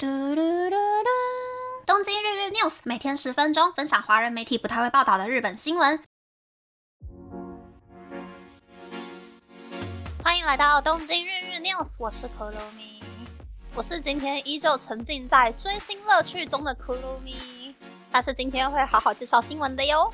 [0.00, 1.08] 嘟嘟嘟嘟！
[1.84, 6.00] 东京日日 news 每天十分钟，分享华人媒体不太会报道的日本新闻。
[10.22, 13.02] 欢迎来到东京日日 news，我是可露咪，
[13.74, 17.74] 我是今天依旧沉浸在追星乐趣中的可露咪，
[18.12, 20.12] 但是今天会好好介绍新闻的哟。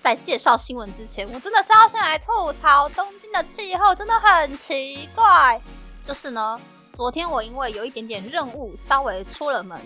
[0.00, 5.60] 在介绍新闻之前，我真的是要先来吐槽东京的气候真的很奇怪，
[6.02, 6.58] 就是呢。
[6.92, 9.80] 昨天我因为有一点点任务，稍微出了门。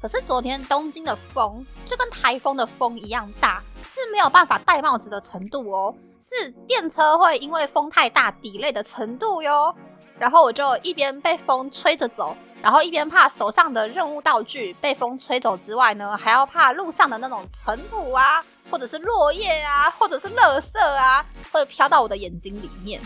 [0.00, 9.74] 可是昨天东京的风就跟台风的风一样大，是没有办法戴帽子的程度哦，是电车会因为风太大抵累的程度哟。
[10.20, 23.00] 然后我就一边被风吹着走，然后一边怕手上的任务道具被风吹走之外呢，还要怕路上的那种尘土啊，或者是落叶啊，或者是垃圾啊，会飘到我的眼睛里面。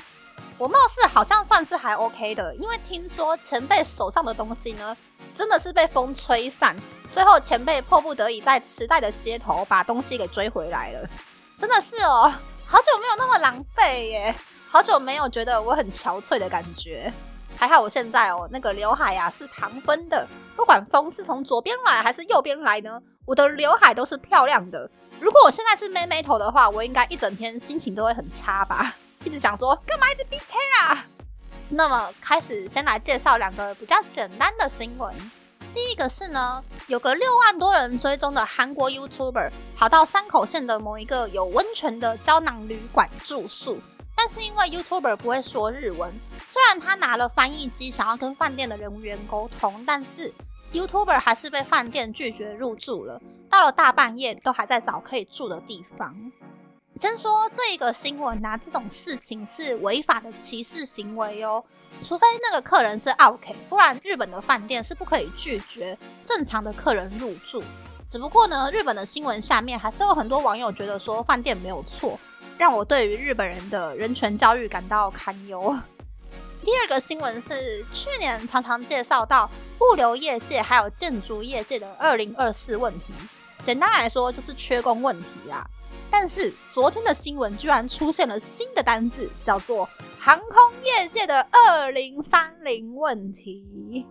[0.59, 4.97] 我貌似好像算是还 OK 的，因为听说前辈手上的东西呢，
[5.35, 6.75] 真的是被风吹散，
[7.13, 11.09] 最后前辈迫不得已在池袋的街头把东西给追回来了。
[11.59, 12.33] 真的是哦，
[12.65, 14.35] 好久没有那么狼狈耶，
[14.67, 17.13] 好久没有觉得我很憔悴的感觉。
[17.59, 20.27] 还好我现在哦，那个刘海呀是旁分的，
[20.57, 24.91] 不管风是从左边来还是右边来呢，我的刘海都是漂亮的。
[25.21, 28.95] 如果我现在是妹妹头的话，我应该一整天心情都会很差吧。
[29.27, 31.05] 一直想说干嘛一直逼车啊？
[31.69, 35.13] 那么开始先来介绍两个比较简单的新闻。
[35.75, 43.81] 第一个是呢，有个六万多人追踪的韩国 YouTuber 跑到山口县的某一个有温泉的胶囊旅馆住宿，
[44.15, 46.15] 但是因为 YouTuber 不会说日文，
[46.47, 50.33] 虽然他拿了翻译机想要跟饭店的人员沟通，但是
[50.73, 53.21] YouTuber 还是被饭店拒绝入住了。
[53.51, 56.15] 到了大半夜都还在找可以住的地方。
[56.97, 61.63] 先说这个新闻啊，这种事情是违法的歧视行为哦。
[62.03, 67.63] 除非那个客人是 OK，不然日本的饭店是不可以拒绝正常的客人入住。
[68.07, 72.19] 只不过呢，日本的新闻下面还是有很多网友觉得说饭店没有错，
[72.57, 75.77] 让我对于日本人的人权教育感到堪忧。
[76.65, 79.51] 第二个新闻是去年常常介绍到
[79.81, 83.13] 物流业界还有建筑业界的二零二四问题，
[83.63, 85.63] 简单来说就是缺工问题啊。
[86.19, 89.87] 但是昨天的新闻居然出现了新的单字，叫做
[90.19, 94.07] 航空业界的二零三零问题。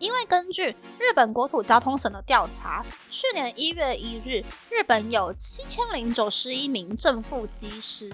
[0.00, 8.12] 因为根据日本国土交通省的调查，去年一月一日，日本有七千零九十一名正副机师，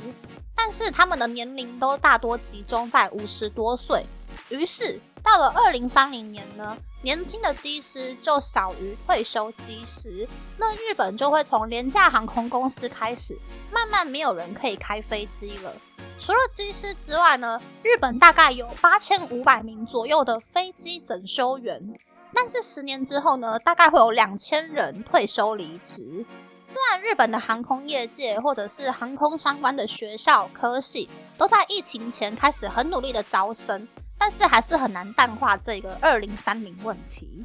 [0.55, 4.05] 但是他们的年龄都大多集中在五十多岁。
[4.51, 6.77] 于是到了二零三零年呢？
[7.03, 13.39] 年轻的机师就少于退休机师，那日本就会从廉价航空公司开始，
[13.73, 15.73] 慢慢没有人可以开飞机了。
[16.19, 21.99] 除了机师之外呢，日本大概有八千五百名左右的飞机整修员，
[22.35, 26.25] 但是十年之后呢，大概会有两千人退休离职。
[26.63, 33.89] 虽然日本的航空业界或者是航空相关的学校科系都在疫情前开始很努力的招生。
[34.25, 37.45] 但是还是很难淡化这个二零三零问题。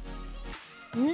[0.92, 1.10] 嗯，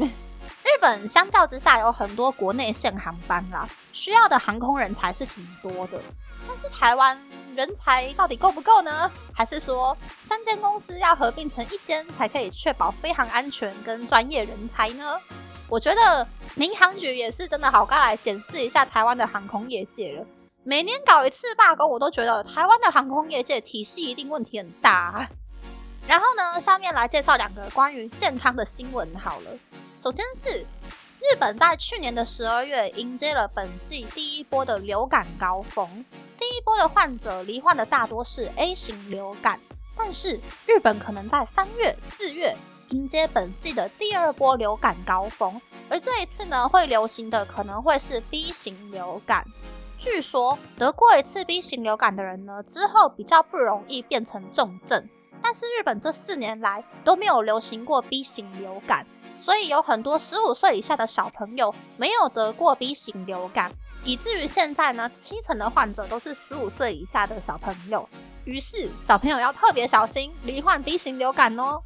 [0.00, 6.02] 日本相较之下有很多国内线航班啦，需要的航空人才是挺多的。
[6.48, 7.16] 但是台湾
[7.54, 9.08] 人才到底够不够呢？
[9.32, 15.16] 还是说三间公司要合并成一间才可以确保飞航安全跟专业人才呢？
[15.68, 16.26] 我觉得
[16.56, 20.26] 民航局也是真的好该来检视一下台湾的航空业界了。
[20.66, 25.28] 每年搞一次罢工，我都觉得台湾的航空业界体系一定问题很大。
[26.08, 29.50] 然后呢，下面来介绍两个关于健康的新闻好了。
[29.94, 30.60] 首先是
[31.20, 36.02] 日本在去年的十二月迎接了本季第一波的流感高峰，
[36.38, 39.60] 第一波的患者罹患的大多是 A 型流感，
[39.94, 42.56] 但是日本可能在三月、四月
[42.88, 45.60] 迎接本季的第二波流感高峰，
[45.90, 49.44] 而这一次呢，会流行的可能会是 B 型流感。
[49.98, 55.08] 据说得过一次 B 型流感的人呢，之后比较不容易变成重症。
[55.42, 59.06] 但是日本这四年来都没有流行过 B 型流感，
[59.36, 63.70] 所以有很多十五岁以下的小朋友没有得过 B 型流感，
[64.04, 68.08] 以至于现在呢，七成的患者都是十五岁以下的小朋友。
[68.44, 71.80] 于是小朋友要特别小心罹患 B 型流感哦。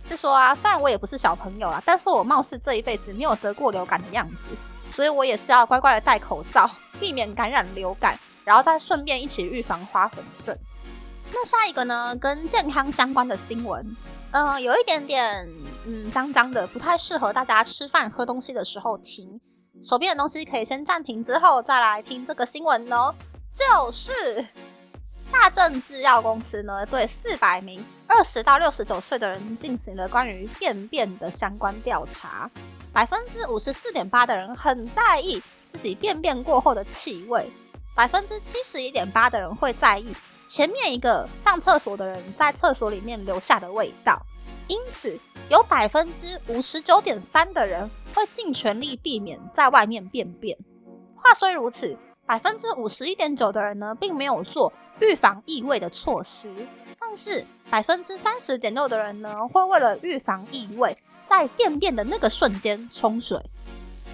[0.00, 4.48] 是说啊，虽然我也不是小朋友啊，但是我貌似这一辈子没有得过流感的样子。
[4.90, 6.70] 所以我也是要乖乖的戴口罩，
[7.00, 10.56] 避免感染流感，然后再顺便一起预防花粉症。
[11.32, 13.96] 那下一个呢，跟健康相关的新闻，
[14.30, 15.48] 嗯，有一点点
[15.84, 19.40] 嗯脏脏的，不太适合大家吃饭喝东西的时候听。
[19.82, 23.14] 手边的东西可以先暂停，之后再来听这个新闻哦。
[23.52, 24.44] 就是
[25.30, 32.50] 大正制药公司呢，对四百名二十到六十九岁的人进行了关于便便的相关调查，
[32.96, 37.46] 百分之五十四点八的人很在意自己便便过后的气味，
[37.94, 40.16] 百分之七十一点八的人会在意
[40.46, 44.18] 前面一个上厕所的人在厕所里面留下的味道，
[44.66, 45.20] 因此
[45.50, 50.56] 有百分之五十九点三的人会尽全力避免在外面便便。
[51.16, 54.72] 话虽如此，百分之五十一点九的人呢，并没有做。
[55.00, 56.50] 预防异味的措施，
[56.98, 60.96] 但是百分之三十点六的人呢，会为了预防异味，
[61.26, 63.38] 在便便的那个瞬间冲水。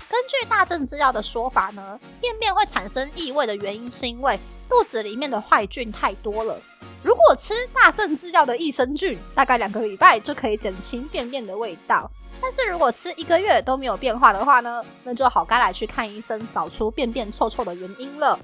[0.08, 4.38] 根据大正制药的说法呢，便便会产生异味的原因是因为
[4.68, 6.60] 肚子里面的坏菌太多了。
[7.02, 12.10] 如果吃大正制药的益生菌，大概两个礼拜就可以减轻便便的味道。
[12.40, 18.38] 但是如果吃一个月都没有变化的话呢，那就好该来去看医生，找出便便臭臭的原因了。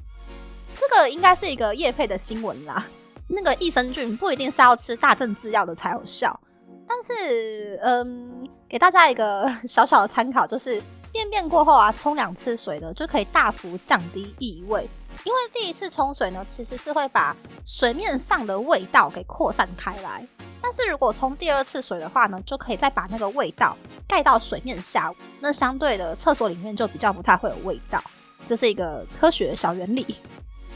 [0.76, 2.86] 这个应该是一个叶配的新闻啦。
[3.26, 6.40] 那个益生菌不一定是要吃大正制药的才有效，
[6.86, 14.88] 但是嗯，给大家一个 小小的参考，就是便便过后啊，冲两次水呢，就可以大幅降低异味。
[15.24, 17.34] 因为第一次冲水呢，其实是会把
[17.64, 20.26] 水面上的味道给扩散开来，
[20.60, 23.76] 但是如果冲第二次水的话呢，就可以再把那个味道
[24.06, 28.02] 盖到水面下，那相对的厕所里面就比较不太会有味道。
[28.46, 30.16] 这是一个科学小原理。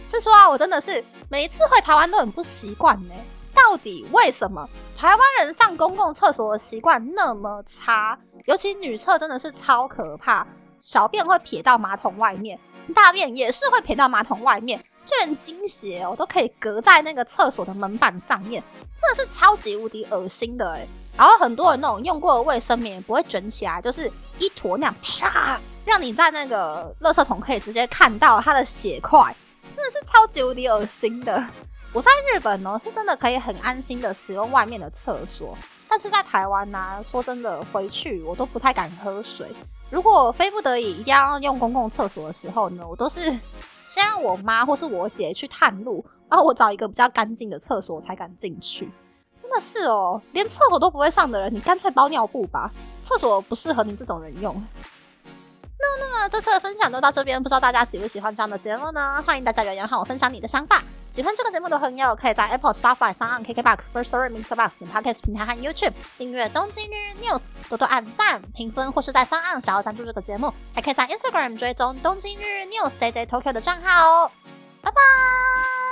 [0.06, 3.14] 是说啊，我真的是每一次回台湾都很不习惯呢。
[3.54, 8.18] 到底为什么台湾人上公共厕所的习惯那么差？
[8.46, 10.46] 尤其女厕真的是超可怕，
[10.78, 12.58] 小便会撇到马桶外面，
[12.94, 18.62] 大便也是会撇到马桶外面，就连精血哦都可以隔在那个厕所的门板上面，
[18.94, 20.86] 真的是超级无敌恶心的哎。
[21.16, 29.34] 然后很多人那种用过的卫生棉不会卷起来，就是一坨那样啪，让你在那个垃圾桶可以直接看到它的血块。
[29.70, 31.42] 真的是超级无敌恶心的！
[31.94, 35.54] 我在日本呢，是真的可以很安心的使用外面的厕所，
[35.86, 39.46] 但是在台湾呢，说真的，回去我都不太敢喝水。
[39.90, 43.20] 如果非不得已一定要用公共厕所的时候呢，我都是
[43.84, 48.90] 先让我妈或是我姐去探路，然后我找一个比较干净的厕所才敢进去。
[49.36, 52.72] 真的是哦，连厕所都不会上的人，你干脆包尿布吧，
[53.02, 54.54] 厕所不适合你这种人用。
[55.98, 59.22] 那么，这次的分享就到这边，不知道大家喜不喜欢这样的节目呢？
[59.26, 60.82] 欢迎大家留言和我分享你的想法。
[61.08, 71.06] 喜欢这个节目的朋友，可以在 Apple、Spotify、s o n KKBox、First Story、Mixer Box 等 Podcast 平台和 YouTube 订阅《东京日日 News》，多多按赞、评分，或是在 s o 想要赞助这个节目，还可以在
[71.06, 74.30] Instagram 追踪《东京日日 News》Day Day Tokyo 的账号哦。
[74.80, 75.91] 拜拜。